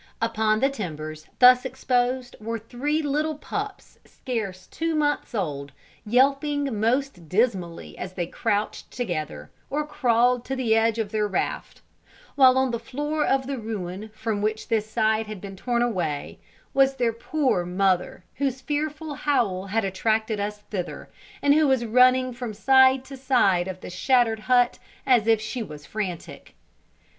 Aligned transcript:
Upon 0.19 0.61
the 0.61 0.69
timbers 0.71 1.27
thus 1.37 1.63
exposed 1.63 2.35
were 2.39 2.57
three 2.57 3.03
little 3.03 3.35
pups 3.35 3.99
scarce 4.03 4.65
two 4.65 4.95
months 4.95 5.35
old, 5.35 5.73
yelping 6.07 6.79
most 6.79 7.29
dismally 7.29 7.95
as 7.99 8.13
they 8.13 8.25
crouched 8.25 8.89
together, 8.89 9.51
or 9.69 9.85
crawled 9.85 10.43
to 10.45 10.55
the 10.55 10.75
edge 10.75 10.97
of 10.97 11.11
their 11.11 11.27
raft; 11.27 11.81
while 12.33 12.57
on 12.57 12.71
the 12.71 12.79
floor 12.79 13.23
of 13.23 13.45
the 13.45 13.59
ruin 13.59 14.09
from 14.15 14.41
which 14.41 14.69
this 14.69 14.89
side 14.89 15.27
had 15.27 15.39
been 15.39 15.55
torn 15.55 15.83
away, 15.83 16.39
was 16.73 16.95
their 16.95 17.13
poor 17.13 17.63
mother, 17.63 18.23
whose 18.37 18.59
fearful 18.59 19.13
howl 19.13 19.67
had 19.67 19.85
attracted 19.85 20.39
us 20.39 20.61
thither, 20.71 21.09
and 21.43 21.53
who 21.53 21.67
was 21.67 21.85
running 21.85 22.33
from 22.33 22.55
side 22.55 23.05
to 23.05 23.15
side 23.15 23.67
of 23.67 23.81
the 23.81 23.89
shattered 23.91 24.39
hut 24.39 24.79
as 25.05 25.27
if 25.27 25.39
she 25.39 25.61
was 25.61 25.85
frantic. 25.85 26.55